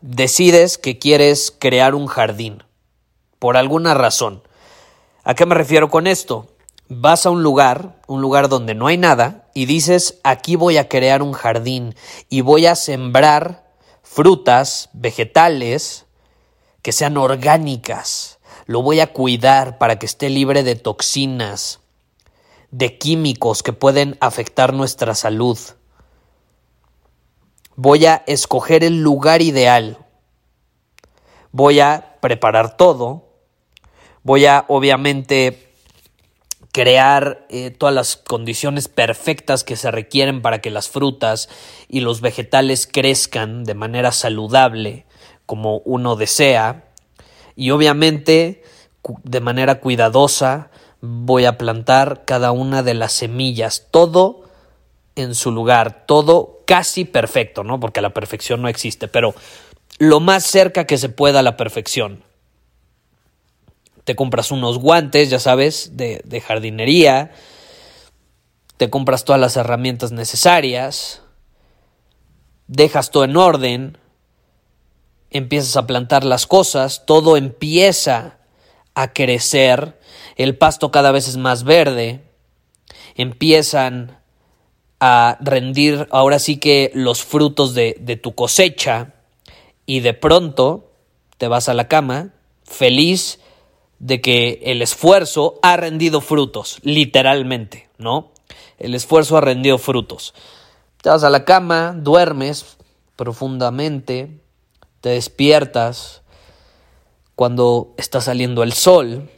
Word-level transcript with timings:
decides 0.00 0.78
que 0.78 0.98
quieres 0.98 1.54
crear 1.58 1.94
un 1.94 2.06
jardín. 2.06 2.62
Por 3.38 3.56
alguna 3.56 3.94
razón. 3.94 4.42
¿A 5.24 5.34
qué 5.34 5.46
me 5.46 5.54
refiero 5.54 5.90
con 5.90 6.06
esto? 6.06 6.48
Vas 6.88 7.26
a 7.26 7.30
un 7.30 7.42
lugar, 7.42 8.00
un 8.06 8.20
lugar 8.22 8.48
donde 8.48 8.74
no 8.74 8.86
hay 8.86 8.96
nada, 8.96 9.48
y 9.54 9.66
dices, 9.66 10.20
aquí 10.24 10.56
voy 10.56 10.78
a 10.78 10.88
crear 10.88 11.22
un 11.22 11.32
jardín 11.32 11.94
y 12.28 12.40
voy 12.40 12.66
a 12.66 12.74
sembrar 12.74 13.68
frutas, 14.02 14.88
vegetales, 14.92 16.06
que 16.80 16.92
sean 16.92 17.16
orgánicas. 17.16 18.38
Lo 18.66 18.82
voy 18.82 19.00
a 19.00 19.12
cuidar 19.12 19.78
para 19.78 19.98
que 19.98 20.06
esté 20.06 20.30
libre 20.30 20.62
de 20.62 20.76
toxinas, 20.76 21.80
de 22.70 22.98
químicos 22.98 23.62
que 23.62 23.72
pueden 23.72 24.16
afectar 24.20 24.72
nuestra 24.72 25.14
salud 25.14 25.58
voy 27.78 28.06
a 28.06 28.24
escoger 28.26 28.82
el 28.82 29.02
lugar 29.02 29.40
ideal, 29.40 29.98
voy 31.52 31.78
a 31.78 32.16
preparar 32.20 32.76
todo, 32.76 33.28
voy 34.24 34.46
a 34.46 34.64
obviamente 34.66 35.72
crear 36.72 37.46
eh, 37.50 37.70
todas 37.70 37.94
las 37.94 38.16
condiciones 38.16 38.88
perfectas 38.88 39.62
que 39.62 39.76
se 39.76 39.92
requieren 39.92 40.42
para 40.42 40.60
que 40.60 40.72
las 40.72 40.88
frutas 40.88 41.48
y 41.88 42.00
los 42.00 42.20
vegetales 42.20 42.88
crezcan 42.92 43.62
de 43.62 43.74
manera 43.74 44.10
saludable 44.10 45.06
como 45.46 45.78
uno 45.84 46.16
desea. 46.16 46.88
Y 47.54 47.70
obviamente 47.70 48.64
de 49.22 49.40
manera 49.40 49.78
cuidadosa 49.78 50.72
voy 51.00 51.44
a 51.44 51.56
plantar 51.58 52.24
cada 52.24 52.50
una 52.50 52.82
de 52.82 52.94
las 52.94 53.12
semillas, 53.12 53.86
todo 53.92 54.42
en 55.14 55.36
su 55.36 55.52
lugar, 55.52 56.06
todo 56.06 56.57
casi 56.68 57.06
perfecto, 57.06 57.64
¿no? 57.64 57.80
Porque 57.80 58.02
la 58.02 58.10
perfección 58.10 58.60
no 58.60 58.68
existe, 58.68 59.08
pero 59.08 59.34
lo 59.98 60.20
más 60.20 60.44
cerca 60.44 60.86
que 60.86 60.98
se 60.98 61.08
pueda 61.08 61.40
a 61.40 61.42
la 61.42 61.56
perfección. 61.56 62.22
Te 64.04 64.14
compras 64.14 64.50
unos 64.50 64.76
guantes, 64.76 65.30
ya 65.30 65.38
sabes, 65.38 65.96
de, 65.96 66.20
de 66.26 66.40
jardinería, 66.42 67.32
te 68.76 68.90
compras 68.90 69.24
todas 69.24 69.40
las 69.40 69.56
herramientas 69.56 70.12
necesarias, 70.12 71.22
dejas 72.66 73.10
todo 73.10 73.24
en 73.24 73.38
orden, 73.38 73.96
empiezas 75.30 75.74
a 75.78 75.86
plantar 75.86 76.22
las 76.22 76.46
cosas, 76.46 77.06
todo 77.06 77.38
empieza 77.38 78.40
a 78.94 79.14
crecer, 79.14 79.98
el 80.36 80.58
pasto 80.58 80.90
cada 80.90 81.12
vez 81.12 81.28
es 81.28 81.38
más 81.38 81.64
verde, 81.64 82.28
empiezan 83.14 84.17
a 85.00 85.38
rendir 85.40 86.08
ahora 86.10 86.38
sí 86.38 86.58
que 86.58 86.90
los 86.94 87.22
frutos 87.22 87.74
de, 87.74 87.96
de 88.00 88.16
tu 88.16 88.34
cosecha 88.34 89.14
y 89.86 90.00
de 90.00 90.14
pronto 90.14 90.90
te 91.36 91.48
vas 91.48 91.68
a 91.68 91.74
la 91.74 91.88
cama 91.88 92.34
feliz 92.64 93.40
de 93.98 94.20
que 94.20 94.60
el 94.64 94.82
esfuerzo 94.82 95.58
ha 95.62 95.76
rendido 95.76 96.20
frutos, 96.20 96.78
literalmente, 96.82 97.88
¿no? 97.98 98.30
El 98.78 98.94
esfuerzo 98.94 99.36
ha 99.36 99.40
rendido 99.40 99.78
frutos. 99.78 100.34
Te 101.02 101.10
vas 101.10 101.24
a 101.24 101.30
la 101.30 101.44
cama, 101.44 101.94
duermes 101.96 102.76
profundamente, 103.16 104.40
te 105.00 105.10
despiertas 105.10 106.22
cuando 107.34 107.94
está 107.96 108.20
saliendo 108.20 108.62
el 108.62 108.72
sol, 108.72 109.30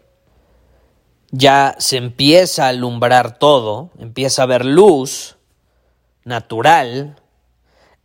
ya 1.31 1.77
se 1.78 1.97
empieza 1.97 2.66
a 2.66 2.69
alumbrar 2.69 3.38
todo, 3.38 3.91
empieza 3.98 4.42
a 4.42 4.44
haber 4.44 4.65
luz, 4.65 5.37
natural 6.25 7.17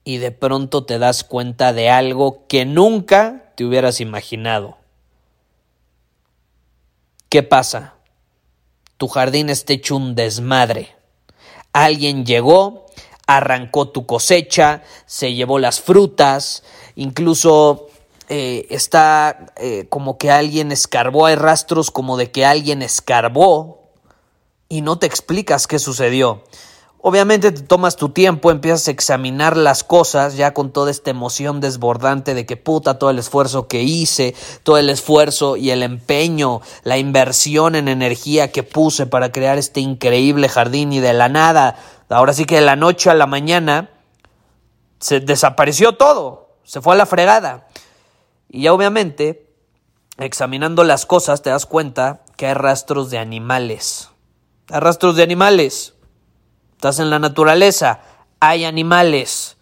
y 0.03 0.17
de 0.17 0.31
pronto 0.31 0.85
te 0.85 0.99
das 0.99 1.23
cuenta 1.23 1.73
de 1.73 1.89
algo 1.89 2.45
que 2.47 2.65
nunca 2.65 3.51
te 3.55 3.65
hubieras 3.65 3.99
imaginado. 4.01 4.77
¿Qué 7.29 7.43
pasa? 7.43 7.95
Tu 8.97 9.07
jardín 9.07 9.49
está 9.49 9.73
hecho 9.73 9.95
un 9.97 10.15
desmadre. 10.15 10.95
Alguien 11.73 12.25
llegó, 12.25 12.85
arrancó 13.27 13.89
tu 13.89 14.05
cosecha, 14.05 14.83
se 15.05 15.33
llevó 15.33 15.59
las 15.59 15.81
frutas, 15.81 16.63
incluso 16.95 17.87
eh, 18.29 18.67
está 18.69 19.53
eh, 19.57 19.87
como 19.89 20.17
que 20.17 20.31
alguien 20.31 20.71
escarbó, 20.71 21.25
hay 21.25 21.35
rastros 21.35 21.91
como 21.91 22.15
de 22.15 22.31
que 22.31 22.45
alguien 22.45 22.81
escarbó 22.81 23.89
y 24.69 24.81
no 24.81 24.97
te 24.97 25.07
explicas 25.07 25.67
qué 25.67 25.79
sucedió. 25.79 26.43
Obviamente 27.07 27.51
te 27.51 27.61
tomas 27.61 27.97
tu 27.97 28.09
tiempo, 28.09 28.49
empiezas 28.49 28.87
a 28.87 28.91
examinar 28.91 29.57
las 29.57 29.83
cosas 29.83 30.37
ya 30.37 30.55
con 30.55 30.71
toda 30.71 30.89
esta 30.89 31.11
emoción 31.11 31.61
desbordante 31.61 32.33
de 32.33 32.47
que 32.47 32.57
puta 32.57 32.97
todo 32.97 33.11
el 33.11 33.19
esfuerzo 33.19 33.67
que 33.67 33.83
hice, 33.83 34.33
todo 34.63 34.79
el 34.79 34.89
esfuerzo 34.89 35.55
y 35.55 35.69
el 35.69 35.83
empeño, 35.83 36.61
la 36.81 36.97
inversión 36.97 37.75
en 37.75 37.89
energía 37.89 38.51
que 38.51 38.63
puse 38.63 39.05
para 39.05 39.31
crear 39.31 39.59
este 39.59 39.81
increíble 39.81 40.49
jardín 40.49 40.93
y 40.93 40.99
de 40.99 41.13
la 41.13 41.29
nada, 41.29 41.77
ahora 42.09 42.33
sí 42.33 42.45
que 42.45 42.55
de 42.55 42.61
la 42.61 42.75
noche 42.75 43.11
a 43.11 43.13
la 43.13 43.27
mañana 43.27 43.91
se 44.99 45.19
desapareció 45.19 45.97
todo, 45.97 46.55
se 46.63 46.81
fue 46.81 46.95
a 46.95 46.97
la 46.97 47.05
fregada. 47.05 47.67
Y 48.49 48.63
ya 48.63 48.73
obviamente, 48.73 49.47
examinando 50.17 50.83
las 50.83 51.05
cosas 51.05 51.43
te 51.43 51.51
das 51.51 51.67
cuenta 51.67 52.23
que 52.35 52.47
hay 52.47 52.55
rastros 52.55 53.11
de 53.11 53.19
animales. 53.19 54.09
Hay 54.71 54.79
rastros 54.79 55.15
de 55.15 55.21
animales 55.21 55.94
En 56.85 57.09
la 57.09 57.17
naturaleza, 57.17 57.99
hay 58.39 58.63
animales. 58.63 59.57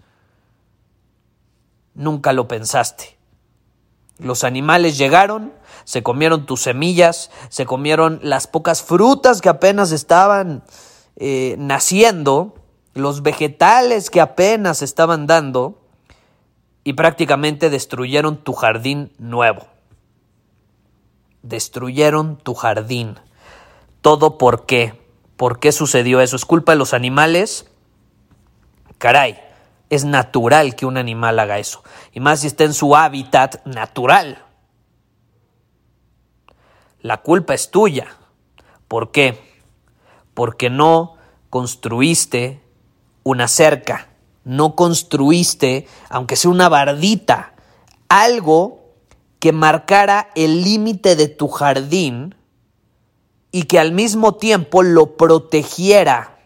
Nunca 1.94 2.34
lo 2.34 2.50
pensaste. 2.50 3.18
Los 4.20 4.44
animales 4.44 4.98
llegaron, 4.98 5.54
se 5.86 6.04
comieron 6.04 6.46
tus 6.46 6.64
semillas, 6.64 7.32
se 7.48 7.66
comieron 7.66 8.20
las 8.24 8.48
pocas 8.48 8.84
frutas 8.84 9.42
que 9.42 9.48
apenas 9.48 9.92
estaban 9.92 10.64
eh, 11.16 11.56
naciendo, 11.58 12.56
los 12.94 13.24
vegetales 13.24 14.10
que 14.10 14.20
apenas 14.20 14.82
estaban 14.82 15.26
dando, 15.26 15.82
y 16.84 16.94
prácticamente 16.94 17.70
destruyeron 17.70 18.44
tu 18.44 18.52
jardín 18.52 19.14
nuevo. 19.18 19.68
Destruyeron 21.42 22.36
tu 22.36 22.54
jardín. 22.54 23.18
¿Todo 24.02 24.38
por 24.38 24.66
qué? 24.66 25.03
¿Por 25.44 25.60
qué 25.60 25.74
sucedió 25.74 26.22
eso? 26.22 26.38
¿Es 26.38 26.46
culpa 26.46 26.72
de 26.72 26.78
los 26.78 26.94
animales? 26.94 27.70
Caray, 28.98 29.42
es 29.90 30.06
natural 30.06 30.74
que 30.78 30.86
un 30.86 30.96
animal 30.96 31.38
haga 31.38 31.60
eso. 31.60 31.84
Y 32.14 32.22
más 32.22 32.40
si 32.40 32.48
está 32.48 32.64
en 32.64 32.74
su 32.74 32.96
hábitat 32.96 33.62
natural. 33.66 34.42
La 37.02 37.18
culpa 37.24 37.54
es 37.54 37.72
tuya. 37.72 38.16
¿Por 38.88 39.12
qué? 39.12 39.38
Porque 40.34 40.70
no 40.70 41.18
construiste 41.50 42.64
una 43.24 43.50
cerca, 43.50 44.08
no 44.46 44.76
construiste, 44.76 45.90
aunque 46.08 46.38
sea 46.38 46.52
una 46.52 46.70
bardita, 46.70 47.52
algo 48.08 48.94
que 49.40 49.52
marcara 49.52 50.30
el 50.36 50.64
límite 50.64 51.18
de 51.18 51.28
tu 51.28 51.50
jardín 51.50 52.34
y 53.56 53.64
que 53.64 53.80
al 53.80 53.92
mismo 53.92 54.34
tiempo 54.34 54.82
lo 54.82 55.16
protegiera. 55.16 56.40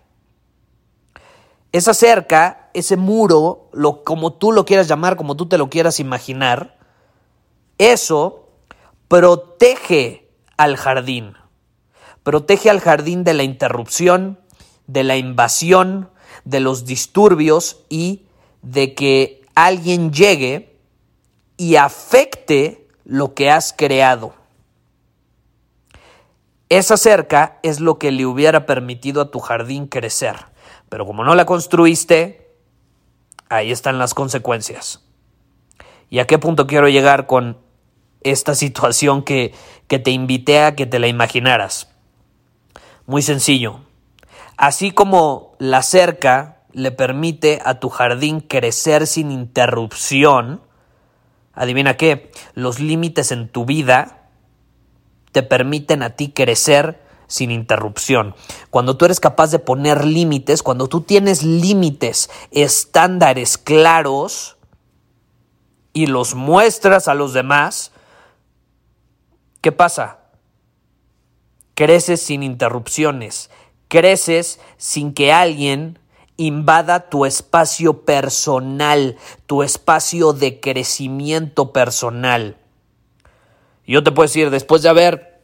Esa 1.71 1.94
cerca, 1.94 2.69
ese 2.74 2.98
muro, 2.98 3.69
lo, 3.71 4.04
como 4.04 4.33
tú 4.33 4.51
lo 4.51 4.65
quieras 4.65 4.89
llamar, 4.89 5.15
como 5.15 5.38
tú 5.38 5.48
te 5.48 5.57
lo 5.57 5.69
quieras 5.69 6.00
imaginar, 6.00 6.77
Eso 7.77 8.50
protege 9.07 10.30
al 10.57 10.75
jardín. 10.75 11.36
Protege 12.24 12.69
al 12.69 12.81
jardín 12.81 13.24
de 13.24 13.33
la 13.33 13.44
interrupción, 13.44 14.39
de 14.88 15.06
la 15.06 15.15
invasión, 15.15 16.10
de 16.44 16.60
los 16.60 16.83
disturbios 16.86 17.86
y 17.88 18.25
de 18.63 18.95
que 18.95 19.45
alguien 19.56 20.12
llegue 20.12 20.77
y 21.56 21.77
afecte 21.77 22.89
lo 23.06 23.33
que 23.33 23.50
has 23.50 23.71
creado. 23.71 24.33
Esa 26.69 26.97
cerca 26.97 27.59
es 27.63 27.79
lo 27.79 27.97
que 27.97 28.11
le 28.11 28.25
hubiera 28.25 28.65
permitido 28.65 29.21
a 29.21 29.31
tu 29.31 29.39
jardín 29.39 29.87
crecer, 29.87 30.35
pero 30.89 31.05
como 31.05 31.23
no 31.23 31.33
la 31.33 31.45
construiste, 31.45 32.51
ahí 33.47 33.71
están 33.71 33.99
las 33.99 34.13
consecuencias. 34.13 35.05
¿Y 36.09 36.19
a 36.19 36.27
qué 36.27 36.37
punto 36.37 36.67
quiero 36.67 36.89
llegar 36.89 37.25
con 37.25 37.57
esta 38.21 38.53
situación 38.53 39.23
que, 39.23 39.53
que 39.87 39.99
te 39.99 40.11
invité 40.11 40.61
a 40.61 40.75
que 40.75 40.85
te 40.85 40.99
la 40.99 41.07
imaginaras? 41.07 41.89
Muy 43.05 43.21
sencillo. 43.21 43.79
Así 44.57 44.91
como 44.91 45.55
la 45.59 45.83
cerca 45.83 46.63
le 46.73 46.91
permite 46.91 47.61
a 47.63 47.79
tu 47.79 47.89
jardín 47.89 48.41
crecer 48.41 49.07
sin 49.07 49.31
interrupción, 49.31 50.61
adivina 51.53 51.95
qué, 51.95 52.31
los 52.53 52.79
límites 52.79 53.31
en 53.31 53.47
tu 53.47 53.65
vida 53.65 54.26
te 55.38 55.44
permiten 55.44 56.01
a 56.01 56.16
ti 56.16 56.31
crecer 56.31 57.00
sin 57.28 57.51
interrupción. 57.51 58.34
Cuando 58.72 58.98
tú 58.98 59.06
eres 59.06 59.19
capaz 59.19 59.51
de 59.51 59.60
poner 59.60 60.04
límites, 60.04 60.63
cuando 60.63 60.88
tú 60.88 61.01
tienes 61.01 61.44
límites, 61.44 62.31
estándares 62.50 63.60
claros 63.60 64.57
y 65.94 66.07
los 66.07 66.34
muestras 66.34 67.07
a 67.07 67.13
los 67.13 67.34
demás, 67.34 67.92
¿qué 69.62 69.72
pasa? 69.72 70.22
Creces 71.75 72.19
sin 72.19 72.42
interrupciones, 72.42 73.51
creces 73.89 74.60
sin 74.78 75.13
que 75.13 75.31
alguien 75.31 76.00
invada 76.36 77.12
tu 77.12 77.25
espacio 77.25 78.06
personal, 78.06 79.18
tu 79.45 79.62
espacio 79.62 80.34
de 80.34 80.60
crecimiento 80.60 81.74
personal. 81.74 82.57
Yo 83.88 84.04
te 84.04 84.12
puedo 84.12 84.28
decir, 84.28 84.50
después 84.50 84.81
de 84.81 84.89
haber 84.89 85.42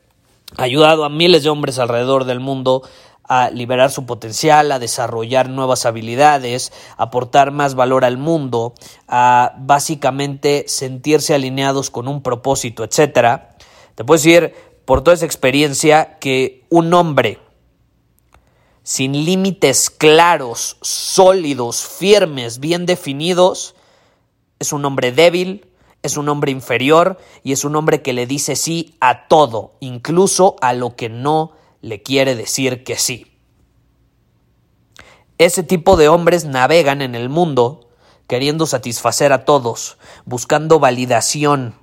ayudado 0.57 1.05
a 1.05 1.09
miles 1.09 1.43
de 1.43 1.49
hombres 1.49 1.79
alrededor 1.79 2.25
del 2.25 2.41
mundo 2.41 2.83
a 3.23 3.49
liberar 3.49 3.89
su 3.89 4.05
potencial, 4.05 4.69
a 4.73 4.79
desarrollar 4.79 5.49
nuevas 5.49 5.85
habilidades, 5.85 6.73
a 6.97 7.03
aportar 7.03 7.51
más 7.51 7.73
valor 7.73 8.03
al 8.03 8.17
mundo, 8.17 8.73
a 9.07 9.55
básicamente 9.59 10.65
sentirse 10.67 11.33
alineados 11.33 11.89
con 11.89 12.09
un 12.09 12.21
propósito, 12.21 12.83
etcétera. 12.83 13.55
Te 13.95 14.03
puedo 14.03 14.17
decir 14.17 14.53
por 14.83 15.03
toda 15.03 15.15
esa 15.15 15.25
experiencia 15.25 16.17
que 16.19 16.65
un 16.69 16.93
hombre 16.93 17.39
sin 18.83 19.13
límites 19.23 19.89
claros, 19.89 20.75
sólidos, 20.81 21.85
firmes, 21.85 22.59
bien 22.59 22.85
definidos, 22.85 23.75
es 24.59 24.73
un 24.73 24.83
hombre 24.83 25.13
débil, 25.13 25.65
es 26.03 26.17
un 26.17 26.27
hombre 26.29 26.51
inferior 26.51 27.17
y 27.43 27.53
es 27.53 27.63
un 27.63 27.75
hombre 27.77 28.01
que 28.01 28.13
le 28.13 28.27
dice 28.27 28.55
sí 28.55 28.95
a 28.99 29.27
todo, 29.27 29.75
incluso 29.79 30.57
a 30.61 30.73
lo 30.73 30.95
que 30.95 31.09
no 31.09 31.53
le 31.81 32.01
quiere 32.01 32.35
decir 32.35 32.83
que 32.83 32.97
sí. 32.97 33.31
Ese 35.37 35.63
tipo 35.63 35.97
de 35.97 36.09
hombres 36.09 36.45
navegan 36.45 37.01
en 37.01 37.15
el 37.15 37.29
mundo 37.29 37.89
queriendo 38.27 38.65
satisfacer 38.65 39.33
a 39.33 39.45
todos, 39.45 39.97
buscando 40.25 40.79
validación, 40.79 41.75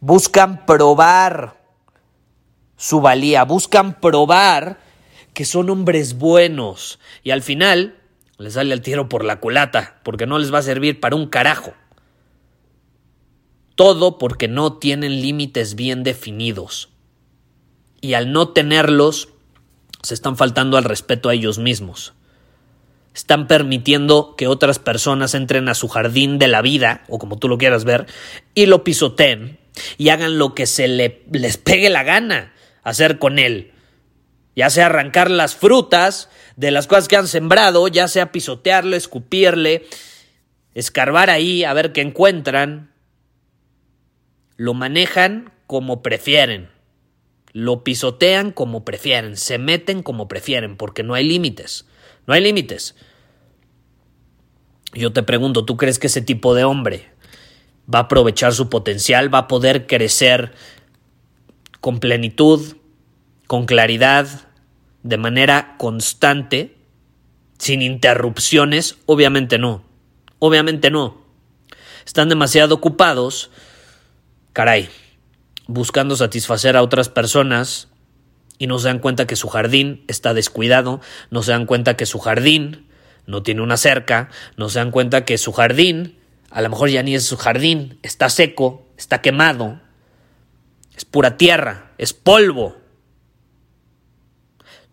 buscan 0.00 0.64
probar 0.66 1.60
su 2.76 3.00
valía, 3.00 3.44
buscan 3.44 4.00
probar 4.00 4.80
que 5.34 5.44
son 5.44 5.70
hombres 5.70 6.18
buenos 6.18 6.98
y 7.22 7.30
al 7.30 7.42
final 7.42 7.98
les 8.38 8.54
sale 8.54 8.74
el 8.74 8.82
tiro 8.82 9.08
por 9.08 9.24
la 9.24 9.38
culata 9.38 10.00
porque 10.02 10.26
no 10.26 10.38
les 10.38 10.52
va 10.52 10.58
a 10.58 10.62
servir 10.62 10.98
para 10.98 11.16
un 11.16 11.28
carajo. 11.28 11.74
Todo 13.74 14.18
porque 14.18 14.48
no 14.48 14.74
tienen 14.74 15.20
límites 15.20 15.74
bien 15.74 16.02
definidos. 16.02 16.90
Y 18.00 18.14
al 18.14 18.32
no 18.32 18.48
tenerlos, 18.48 19.28
se 20.02 20.14
están 20.14 20.36
faltando 20.36 20.76
al 20.76 20.84
respeto 20.84 21.28
a 21.28 21.34
ellos 21.34 21.58
mismos. 21.58 22.14
Están 23.14 23.46
permitiendo 23.46 24.34
que 24.36 24.48
otras 24.48 24.78
personas 24.78 25.34
entren 25.34 25.68
a 25.68 25.74
su 25.74 25.88
jardín 25.88 26.38
de 26.38 26.48
la 26.48 26.62
vida, 26.62 27.04
o 27.08 27.18
como 27.18 27.38
tú 27.38 27.48
lo 27.48 27.58
quieras 27.58 27.84
ver, 27.84 28.06
y 28.54 28.66
lo 28.66 28.84
pisoteen 28.84 29.58
y 29.96 30.08
hagan 30.10 30.38
lo 30.38 30.54
que 30.54 30.66
se 30.66 30.88
les 30.88 31.56
pegue 31.58 31.90
la 31.90 32.02
gana 32.02 32.52
hacer 32.82 33.18
con 33.18 33.38
él. 33.38 33.72
Ya 34.54 34.68
sea 34.68 34.86
arrancar 34.86 35.30
las 35.30 35.54
frutas 35.54 36.28
de 36.56 36.70
las 36.70 36.86
cosas 36.86 37.08
que 37.08 37.16
han 37.16 37.28
sembrado, 37.28 37.88
ya 37.88 38.08
sea 38.08 38.32
pisotearlo, 38.32 38.96
escupirle, 38.96 39.86
escarbar 40.74 41.30
ahí 41.30 41.64
a 41.64 41.72
ver 41.72 41.92
qué 41.92 42.02
encuentran, 42.02 42.91
lo 44.62 44.74
manejan 44.74 45.50
como 45.66 46.02
prefieren. 46.02 46.70
Lo 47.52 47.82
pisotean 47.82 48.52
como 48.52 48.84
prefieren. 48.84 49.36
Se 49.36 49.58
meten 49.58 50.04
como 50.04 50.28
prefieren. 50.28 50.76
Porque 50.76 51.02
no 51.02 51.14
hay 51.14 51.24
límites. 51.24 51.84
No 52.28 52.34
hay 52.34 52.42
límites. 52.42 52.94
Yo 54.94 55.12
te 55.12 55.24
pregunto, 55.24 55.64
¿tú 55.64 55.76
crees 55.76 55.98
que 55.98 56.06
ese 56.06 56.22
tipo 56.22 56.54
de 56.54 56.62
hombre 56.62 57.10
va 57.92 57.98
a 57.98 58.02
aprovechar 58.02 58.52
su 58.52 58.68
potencial? 58.68 59.34
¿Va 59.34 59.38
a 59.38 59.48
poder 59.48 59.88
crecer 59.88 60.52
con 61.80 61.98
plenitud, 61.98 62.76
con 63.48 63.66
claridad, 63.66 64.28
de 65.02 65.16
manera 65.16 65.74
constante, 65.76 66.76
sin 67.58 67.82
interrupciones? 67.82 68.96
Obviamente 69.06 69.58
no. 69.58 69.82
Obviamente 70.38 70.92
no. 70.92 71.20
Están 72.06 72.28
demasiado 72.28 72.76
ocupados 72.76 73.50
caray, 74.52 74.88
buscando 75.66 76.16
satisfacer 76.16 76.76
a 76.76 76.82
otras 76.82 77.08
personas 77.08 77.88
y 78.58 78.66
no 78.66 78.78
se 78.78 78.88
dan 78.88 78.98
cuenta 78.98 79.26
que 79.26 79.36
su 79.36 79.48
jardín 79.48 80.04
está 80.08 80.34
descuidado, 80.34 81.00
no 81.30 81.42
se 81.42 81.52
dan 81.52 81.66
cuenta 81.66 81.96
que 81.96 82.06
su 82.06 82.18
jardín 82.18 82.88
no 83.26 83.42
tiene 83.42 83.62
una 83.62 83.76
cerca, 83.76 84.28
no 84.56 84.68
se 84.68 84.78
dan 84.78 84.90
cuenta 84.90 85.24
que 85.24 85.38
su 85.38 85.52
jardín, 85.52 86.18
a 86.50 86.60
lo 86.60 86.68
mejor 86.68 86.90
ya 86.90 87.02
ni 87.02 87.14
es 87.14 87.24
su 87.24 87.36
jardín, 87.36 87.98
está 88.02 88.28
seco, 88.28 88.86
está 88.96 89.20
quemado, 89.20 89.80
es 90.96 91.04
pura 91.04 91.36
tierra, 91.36 91.92
es 91.98 92.12
polvo. 92.12 92.76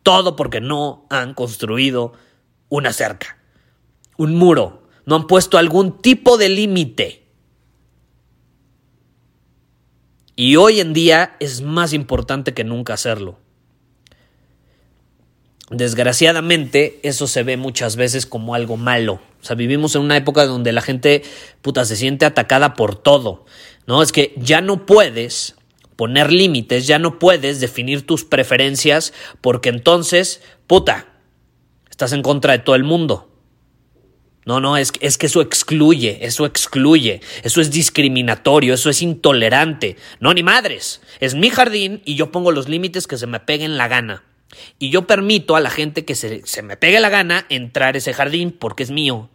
Todo 0.04 0.36
porque 0.36 0.62
no 0.62 1.06
han 1.10 1.34
construido 1.34 2.14
una 2.70 2.94
cerca, 2.94 3.38
un 4.18 4.36
muro, 4.36 4.88
no 5.06 5.16
han 5.16 5.28
puesto 5.28 5.58
algún 5.58 6.02
tipo 6.02 6.38
de 6.38 6.50
límite. 6.50 7.29
Y 10.42 10.56
hoy 10.56 10.80
en 10.80 10.94
día 10.94 11.36
es 11.42 11.60
más 11.60 11.92
importante 11.92 12.54
que 12.54 12.64
nunca 12.64 12.94
hacerlo. 12.94 13.38
Desgraciadamente, 15.70 17.02
eso 17.04 17.28
se 17.28 17.44
ve 17.44 17.58
muchas 17.58 17.98
veces 17.98 18.26
como 18.26 18.56
algo 18.56 18.78
malo. 18.78 19.20
O 19.42 19.46
sea, 19.46 19.58
vivimos 19.58 19.96
en 19.96 20.04
una 20.04 20.16
época 20.16 20.46
donde 20.46 20.72
la 20.72 20.80
gente, 20.80 21.24
puta, 21.62 21.84
se 21.84 21.98
siente 21.98 22.26
atacada 22.26 22.74
por 22.76 22.96
todo. 22.96 23.44
¿No? 23.86 24.02
Es 24.02 24.14
que 24.14 24.34
ya 24.38 24.62
no 24.62 24.86
puedes 24.86 25.58
poner 25.98 26.32
límites, 26.32 26.88
ya 26.88 27.00
no 27.00 27.20
puedes 27.20 27.60
definir 27.60 28.08
tus 28.08 28.24
preferencias, 28.24 29.12
porque 29.42 29.68
entonces, 29.68 30.42
puta, 30.68 31.08
estás 31.90 32.14
en 32.14 32.22
contra 32.22 32.54
de 32.54 32.60
todo 32.60 32.78
el 32.78 32.86
mundo. 32.86 33.29
No, 34.50 34.60
no, 34.60 34.78
es, 34.78 34.92
es 35.00 35.20
que 35.20 35.28
eso 35.28 35.42
excluye, 35.42 36.26
eso 36.26 36.44
excluye, 36.48 37.22
eso 37.44 37.62
es 37.62 37.70
discriminatorio, 37.70 38.74
eso 38.74 38.90
es 38.90 39.04
intolerante. 39.04 39.96
No, 40.20 40.34
ni 40.34 40.42
madres. 40.42 41.02
Es 41.20 41.36
mi 41.36 41.52
jardín 41.52 42.02
y 42.04 42.16
yo 42.16 42.32
pongo 42.32 42.52
los 42.52 42.68
límites 42.68 43.06
que 43.06 43.20
se 43.20 43.28
me 43.28 43.40
peguen 43.40 43.78
la 43.78 43.88
gana. 43.88 44.24
Y 44.80 44.90
yo 44.90 45.06
permito 45.06 45.56
a 45.56 45.60
la 45.60 45.70
gente 45.70 46.04
que 46.04 46.16
se, 46.16 46.42
se 46.48 46.64
me 46.64 46.78
pegue 46.78 47.00
la 47.00 47.10
gana 47.10 47.46
entrar 47.50 47.94
a 47.94 48.00
ese 48.00 48.12
jardín 48.12 48.52
porque 48.52 48.82
es 48.82 48.90
mío. 48.90 49.30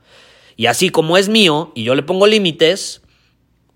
Y 0.57 0.67
así 0.67 0.91
como 0.91 1.17
es 1.17 1.29
mío 1.29 1.71
y 1.77 1.85
yo 1.85 1.95
le 1.95 2.03
pongo 2.03 2.27
límites, 2.27 3.01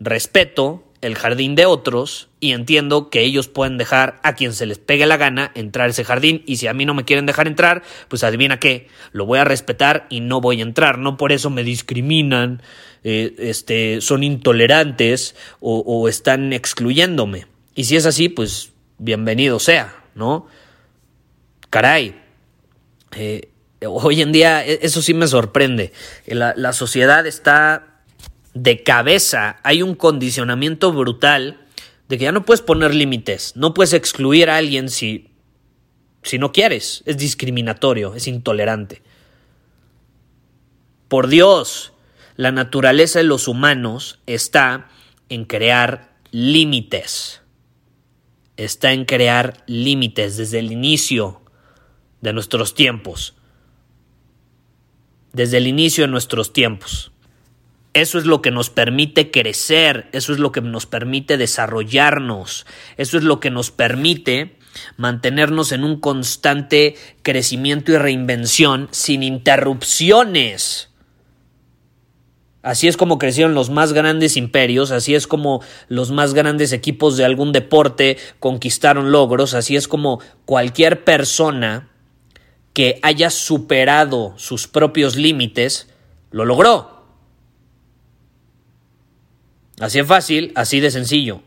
respeto 0.01 0.88
el 1.01 1.15
jardín 1.15 1.55
de 1.55 1.67
otros 1.67 2.29
y 2.41 2.53
entiendo 2.53 3.11
que 3.11 3.23
ellos 3.23 3.49
pueden 3.49 3.79
dejar 3.79 4.19
a 4.23 4.35
quien 4.35 4.53
se 4.53 4.67
les 4.67 4.79
pegue 4.79 5.07
la 5.07 5.17
gana 5.17 5.53
entrar 5.55 5.87
a 5.87 5.91
ese 5.91 6.05
jardín 6.05 6.43
y 6.47 6.57
si 6.57 6.67
a 6.67 6.75
mí 6.75 6.85
no 6.85 6.95
me 6.95 7.05
quieren 7.05 7.27
dejar 7.27 7.47
entrar, 7.47 7.83
pues 8.09 8.25
adivina 8.25 8.59
qué, 8.59 8.89
lo 9.13 9.27
voy 9.27 9.39
a 9.39 9.45
respetar 9.45 10.07
y 10.11 10.21
no 10.21 10.41
voy 10.41 10.61
a 10.61 10.65
entrar, 10.65 10.99
no 10.99 11.17
por 11.17 11.33
eso 11.33 11.51
me 11.51 11.63
discriminan, 11.63 12.63
eh, 13.05 13.35
este, 13.39 14.01
son 14.01 14.23
intolerantes 14.23 15.37
o, 15.61 16.09
están 16.09 16.53
excluyéndome. 16.53 17.47
Y 17.75 17.85
si 17.85 17.97
es 17.97 18.07
así, 18.07 18.29
pues 18.29 18.73
bienvenido 18.99 19.61
sea, 19.61 20.05
¿no? 20.15 20.47
Caray, 21.71 22.21
eh, 23.15 23.51
hoy 23.87 24.21
en 24.21 24.33
día 24.33 24.67
e, 24.67 24.81
eso 24.83 25.01
sí 25.01 25.15
me 25.15 25.29
sorprende, 25.29 25.93
la, 26.27 26.55
la 26.57 26.73
sociedad 26.73 27.27
está 27.27 27.88
de 28.63 28.83
cabeza 28.83 29.61
hay 29.63 29.83
un 29.83 29.95
condicionamiento 29.95 30.93
brutal 30.93 31.61
de 32.09 32.19
que 32.19 32.25
ya 32.25 32.33
no 32.33 32.45
puedes 32.45 32.61
poner 32.61 32.95
límites, 32.95 33.53
no 33.55 33.73
puedes 33.73 33.93
excluir 33.93 34.51
a 34.51 34.57
alguien 34.57 34.89
si, 34.89 35.31
si 36.23 36.39
no 36.39 36.53
quieres, 36.53 37.03
es 37.07 37.19
discriminatorio, 37.19 38.15
es 38.15 38.27
intolerante. 38.27 39.03
Por 41.07 41.29
Dios, 41.29 41.93
la 42.37 42.51
naturaleza 42.51 43.21
de 43.21 43.25
los 43.25 43.47
humanos 43.47 44.19
está 44.27 44.89
en 45.29 45.45
crear 45.45 46.17
límites. 46.31 47.43
Está 48.57 48.93
en 48.93 49.05
crear 49.05 49.63
límites 49.67 50.37
desde 50.37 50.59
el 50.59 50.73
inicio 50.73 51.43
de 52.21 52.33
nuestros 52.33 52.75
tiempos. 52.75 53.35
Desde 55.33 55.59
el 55.59 55.67
inicio 55.67 56.05
de 56.05 56.09
nuestros 56.09 56.53
tiempos. 56.53 57.13
Eso 57.99 58.19
es 58.19 58.27
lo 58.27 58.43
que 58.43 58.53
nos 58.53 58.71
permite 58.71 59.33
crecer, 59.33 60.09
eso 60.13 60.33
es 60.33 60.39
lo 60.39 60.53
que 60.53 60.61
nos 60.61 60.87
permite 60.87 61.37
desarrollarnos, 61.37 62.65
eso 62.97 63.19
es 63.19 63.25
lo 63.25 63.41
que 63.41 63.51
nos 63.51 63.73
permite 63.73 64.57
mantenernos 64.97 65.73
en 65.73 65.83
un 65.83 65.99
constante 65.99 66.95
crecimiento 67.23 67.91
y 67.91 67.99
reinvención 67.99 68.87
sin 68.93 69.25
interrupciones. 69.25 70.91
Así 72.63 72.87
es 72.87 72.97
como 72.97 73.19
crecieron 73.19 73.55
los 73.55 73.69
más 73.69 73.93
grandes 73.93 74.37
imperios, 74.37 74.93
así 74.93 75.17
es 75.17 75.27
como 75.27 75.61
los 75.89 76.13
más 76.13 76.35
grandes 76.35 76.73
equipos 76.73 77.17
de 77.17 77.25
algún 77.25 77.51
deporte 77.51 78.17
conquistaron 78.39 79.11
logros, 79.11 79.55
así 79.55 79.75
es 79.75 79.89
como 79.89 80.21
cualquier 80.45 81.03
persona 81.03 81.89
que 82.75 83.01
haya 83.03 83.31
superado 83.31 84.35
sus 84.37 84.69
propios 84.69 85.17
límites 85.17 85.89
lo 86.31 86.45
logró. 86.45 86.98
Así 89.81 89.99
es 89.99 90.07
fácil, 90.07 90.53
así 90.55 90.81
de 90.81 90.91
sencillo. 90.91 91.43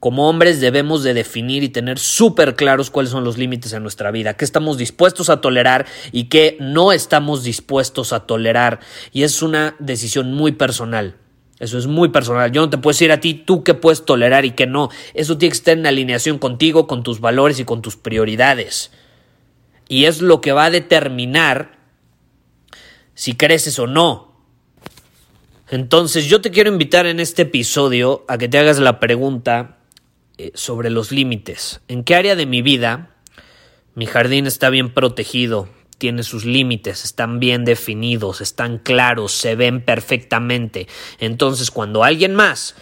Como 0.00 0.28
hombres 0.28 0.60
debemos 0.60 1.04
de 1.04 1.14
definir 1.14 1.62
y 1.62 1.68
tener 1.68 1.98
súper 2.00 2.56
claros 2.56 2.90
cuáles 2.90 3.12
son 3.12 3.22
los 3.22 3.38
límites 3.38 3.72
en 3.72 3.82
nuestra 3.82 4.10
vida, 4.10 4.34
qué 4.34 4.44
estamos 4.44 4.76
dispuestos 4.76 5.30
a 5.30 5.40
tolerar 5.40 5.86
y 6.10 6.24
qué 6.24 6.56
no 6.58 6.90
estamos 6.90 7.44
dispuestos 7.44 8.12
a 8.12 8.26
tolerar. 8.26 8.80
Y 9.12 9.22
es 9.22 9.42
una 9.42 9.76
decisión 9.78 10.34
muy 10.34 10.52
personal. 10.52 11.18
Eso 11.60 11.78
es 11.78 11.86
muy 11.86 12.08
personal. 12.08 12.50
Yo 12.50 12.62
no 12.62 12.70
te 12.70 12.78
puedo 12.78 12.94
decir 12.94 13.12
a 13.12 13.20
ti 13.20 13.34
tú 13.34 13.62
qué 13.62 13.74
puedes 13.74 14.04
tolerar 14.04 14.44
y 14.44 14.50
qué 14.50 14.66
no. 14.66 14.90
Eso 15.14 15.38
tiene 15.38 15.52
que 15.52 15.58
estar 15.58 15.78
en 15.78 15.86
alineación 15.86 16.38
contigo, 16.38 16.88
con 16.88 17.04
tus 17.04 17.20
valores 17.20 17.60
y 17.60 17.64
con 17.64 17.80
tus 17.80 17.94
prioridades. 17.94 18.90
Y 19.86 20.06
es 20.06 20.20
lo 20.20 20.40
que 20.40 20.50
va 20.50 20.64
a 20.64 20.70
determinar 20.70 21.78
si 23.14 23.36
creces 23.36 23.78
o 23.78 23.86
no 23.86 24.31
entonces 25.72 26.26
yo 26.26 26.42
te 26.42 26.50
quiero 26.50 26.70
invitar 26.70 27.06
en 27.06 27.18
este 27.18 27.42
episodio 27.42 28.26
a 28.28 28.36
que 28.36 28.46
te 28.46 28.58
hagas 28.58 28.78
la 28.78 29.00
pregunta 29.00 29.78
eh, 30.36 30.52
sobre 30.54 30.90
los 30.90 31.12
límites. 31.12 31.80
¿En 31.88 32.04
qué 32.04 32.14
área 32.14 32.36
de 32.36 32.44
mi 32.44 32.60
vida 32.60 33.16
mi 33.94 34.04
jardín 34.04 34.46
está 34.46 34.68
bien 34.68 34.92
protegido? 34.92 35.70
Tiene 35.96 36.24
sus 36.24 36.44
límites, 36.44 37.06
están 37.06 37.40
bien 37.40 37.64
definidos, 37.64 38.42
están 38.42 38.76
claros, 38.76 39.32
se 39.32 39.54
ven 39.54 39.82
perfectamente. 39.82 40.88
Entonces 41.18 41.70
cuando 41.70 42.04
alguien 42.04 42.34
más 42.34 42.74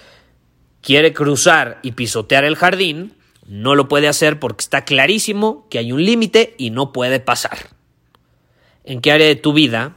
quiere 0.81 1.13
cruzar 1.13 1.79
y 1.85 1.93
pisotear 1.93 2.43
el 2.43 2.57
jardín, 2.57 3.15
no 3.47 3.77
lo 3.77 3.87
puede 3.87 4.09
hacer 4.09 4.41
porque 4.41 4.63
está 4.63 4.85
clarísimo 4.85 5.69
que 5.71 5.79
hay 5.79 5.93
un 5.93 6.05
límite 6.05 6.57
y 6.59 6.71
no 6.71 6.93
puede 6.93 7.21
pasar. 7.21 7.69
¿En 8.83 9.01
qué 9.01 9.13
área 9.13 9.29
de 9.29 9.37
tu 9.37 9.53
vida 9.53 9.95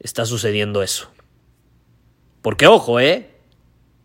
está 0.00 0.26
sucediendo 0.26 0.82
eso? 0.82 1.12
Porque 2.42 2.66
ojo, 2.66 3.00
¿eh? 3.00 3.30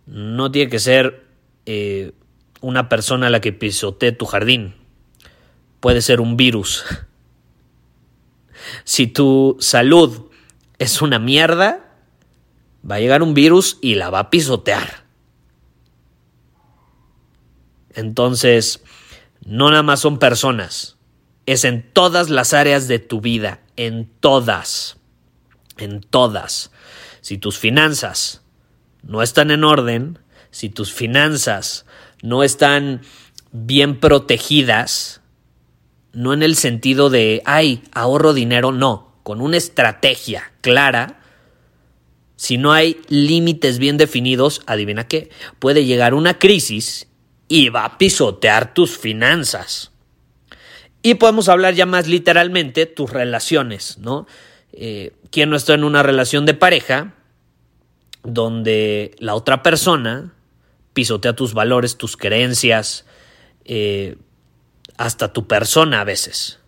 No 0.06 0.51
tiene 0.51 0.70
que 0.70 0.80
ser 0.80 1.25
eh, 1.65 2.12
una 2.62 2.89
persona 2.89 3.30
la 3.30 3.42
que 3.42 3.54
pisotee 3.54 4.12
tu 4.12 4.25
jardín. 4.25 4.75
Puede 5.80 6.01
ser 6.01 6.22
un 6.22 6.38
virus. 6.38 6.84
si 8.84 9.08
tu 9.08 9.58
salud 9.60 10.30
es 10.80 11.01
una 11.01 11.20
mierda, 11.20 11.86
va 12.89 12.96
a 12.96 13.00
llegar 13.00 13.24
un 13.24 13.34
virus 13.34 13.77
y 13.82 13.96
la 13.96 14.10
va 14.10 14.20
a 14.20 14.30
pisotear. 14.30 15.06
Entonces, 17.94 18.84
no 19.46 19.70
nada 19.70 19.84
más 19.84 20.01
son 20.01 20.20
personas, 20.20 20.98
es 21.46 21.63
en 21.63 21.92
todas 21.94 22.30
las 22.30 22.54
áreas 22.54 22.88
de 22.88 23.00
tu 23.00 23.22
vida, 23.22 23.62
en 23.77 24.10
todas, 24.20 24.98
en 25.77 26.01
todas. 26.01 26.72
Si 27.25 27.39
tus 27.39 27.58
finanzas 27.58 28.44
no 29.01 29.24
están 29.24 29.50
en 29.50 29.63
orden, 29.63 30.20
si 30.51 30.70
tus 30.70 30.94
finanzas 30.94 31.88
no 32.22 32.44
están 32.44 33.01
bien 33.51 34.00
protegidas, 34.00 35.22
no 36.13 36.34
en 36.34 36.44
el 36.44 36.55
sentido 36.55 37.10
de, 37.10 37.41
ay, 37.46 37.82
ahorro 37.94 38.36
dinero, 38.36 38.72
no, 38.72 39.17
con 39.24 39.41
una 39.41 39.58
estrategia 39.58 40.51
clara, 40.62 41.20
si 42.36 42.60
no 42.60 42.74
hay 42.74 43.01
límites 43.08 43.79
bien 43.79 43.98
definidos, 43.98 44.62
adivina 44.67 45.08
qué, 45.08 45.32
puede 45.58 45.84
llegar 45.84 46.13
una 46.13 46.38
crisis 46.38 47.08
y 47.48 47.70
va 47.70 47.86
a 47.86 47.98
pisotear 47.98 48.75
tus 48.75 49.00
finanzas. 49.00 49.91
Y 51.01 51.15
podemos 51.15 51.50
hablar 51.50 51.74
ya 51.74 51.88
más 51.88 52.05
literalmente 52.05 52.86
tus 52.86 53.10
relaciones, 53.10 53.98
¿no? 53.98 54.27
Eh, 54.77 55.13
¿Quién 55.32 55.50
no 55.50 55.55
está 55.55 55.74
en 55.74 55.86
una 55.86 56.03
relación 56.03 56.46
de 56.46 56.53
pareja 56.53 57.13
donde 58.24 59.15
la 59.20 59.34
otra 59.34 59.63
persona 59.63 60.34
pisotea 60.94 61.34
tus 61.34 61.53
valores, 61.53 61.98
tus 61.98 62.17
creencias, 62.17 63.05
eh, 63.63 64.17
hasta 64.98 65.32
tu 65.32 65.48
persona 65.48 66.01
a 66.01 66.03
veces? 66.03 66.60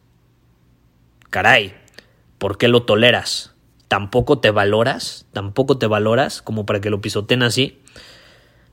Caray, 1.30 1.76
¿por 2.38 2.58
qué 2.58 2.70
lo 2.70 2.84
toleras? 2.84 3.54
¿Tampoco 3.90 4.40
te 4.40 4.52
valoras? 4.52 5.26
¿Tampoco 5.34 5.78
te 5.78 5.88
valoras 5.88 6.42
como 6.42 6.66
para 6.66 6.80
que 6.80 6.90
lo 6.90 7.02
pisoteen 7.02 7.44
así? 7.44 7.82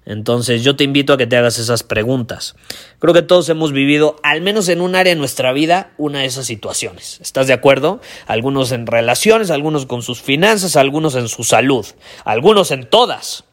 Entonces 0.06 0.62
yo 0.62 0.76
te 0.76 0.84
invito 0.84 1.12
a 1.12 1.16
que 1.16 1.26
te 1.26 1.36
hagas 1.36 1.58
esas 1.58 1.82
preguntas. 1.82 2.56
Creo 2.98 3.14
que 3.14 3.22
todos 3.22 3.48
hemos 3.48 3.72
vivido, 3.72 4.16
al 4.22 4.42
menos 4.42 4.68
en 4.68 4.80
un 4.80 4.94
área 4.94 5.14
de 5.14 5.18
nuestra 5.18 5.52
vida, 5.52 5.92
una 5.96 6.20
de 6.20 6.26
esas 6.26 6.46
situaciones. 6.46 7.18
¿Estás 7.22 7.46
de 7.46 7.54
acuerdo? 7.54 8.00
Algunos 8.26 8.72
en 8.72 8.86
relaciones, 8.86 9.50
algunos 9.50 9.86
con 9.86 10.02
sus 10.02 10.20
finanzas, 10.20 10.76
algunos 10.76 11.14
en 11.14 11.28
su 11.28 11.44
salud, 11.44 11.86
algunos 12.24 12.70
en 12.70 12.88
todas. 12.88 13.44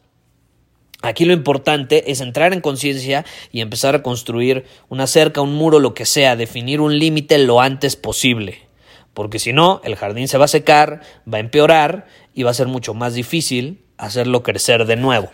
Aquí 1.00 1.24
lo 1.24 1.32
importante 1.32 2.12
es 2.12 2.20
entrar 2.20 2.52
en 2.52 2.60
conciencia 2.60 3.24
y 3.50 3.60
empezar 3.60 3.96
a 3.96 4.02
construir 4.02 4.64
una 4.88 5.08
cerca, 5.08 5.40
un 5.40 5.54
muro, 5.54 5.80
lo 5.80 5.94
que 5.94 6.06
sea, 6.06 6.36
definir 6.36 6.80
un 6.80 6.98
límite 6.98 7.38
lo 7.38 7.60
antes 7.60 7.96
posible. 7.96 8.68
Porque 9.12 9.38
si 9.38 9.52
no, 9.52 9.80
el 9.84 9.96
jardín 9.96 10.28
se 10.28 10.38
va 10.38 10.44
a 10.44 10.48
secar, 10.48 11.00
va 11.30 11.38
a 11.38 11.40
empeorar 11.40 12.06
y 12.34 12.44
va 12.44 12.52
a 12.52 12.54
ser 12.54 12.68
mucho 12.68 12.94
más 12.94 13.14
difícil 13.14 13.82
hacerlo 14.02 14.42
crecer 14.42 14.84
de 14.84 14.96
nuevo. 14.96 15.30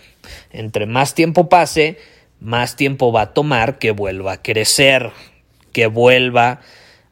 Entre 0.50 0.86
más 0.86 1.14
tiempo 1.14 1.48
pase, 1.48 1.98
más 2.38 2.76
tiempo 2.76 3.10
va 3.12 3.22
a 3.22 3.34
tomar 3.34 3.78
que 3.78 3.92
vuelva 3.92 4.32
a 4.32 4.42
crecer, 4.42 5.10
que 5.72 5.86
vuelva 5.86 6.60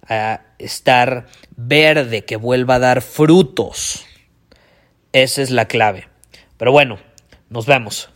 a 0.06 0.42
estar 0.58 1.26
verde, 1.56 2.25
que 2.25 2.36
vuelva 2.36 2.75
a 2.75 2.78
dar 2.78 3.00
frutos. 3.00 4.04
Esa 5.12 5.40
es 5.40 5.50
la 5.50 5.66
clave. 5.66 6.08
Pero 6.58 6.72
bueno, 6.72 6.98
nos 7.48 7.64
vemos. 7.64 8.10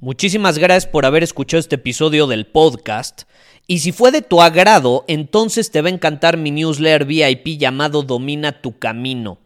Muchísimas 0.00 0.58
gracias 0.58 0.90
por 0.90 1.04
haber 1.04 1.22
escuchado 1.22 1.60
este 1.60 1.76
episodio 1.76 2.26
del 2.26 2.46
podcast. 2.46 3.24
Y 3.66 3.80
si 3.80 3.92
fue 3.92 4.10
de 4.10 4.22
tu 4.22 4.40
agrado, 4.40 5.04
entonces 5.06 5.70
te 5.70 5.82
va 5.82 5.88
a 5.88 5.92
encantar 5.92 6.38
mi 6.38 6.50
newsletter 6.50 7.04
VIP 7.04 7.58
llamado 7.58 8.02
Domina 8.02 8.62
tu 8.62 8.78
Camino. 8.78 9.38